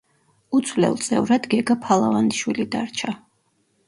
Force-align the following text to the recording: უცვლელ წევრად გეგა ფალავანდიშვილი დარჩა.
უცვლელ 0.59 0.95
წევრად 1.07 1.45
გეგა 1.51 1.75
ფალავანდიშვილი 1.83 2.65
დარჩა. 2.77 3.15